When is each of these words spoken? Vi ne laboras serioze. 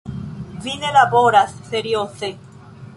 Vi 0.63 0.73
ne 0.85 0.91
laboras 0.95 1.55
serioze. 1.69 2.35